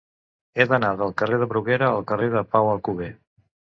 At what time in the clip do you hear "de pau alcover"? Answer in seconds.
2.37-3.11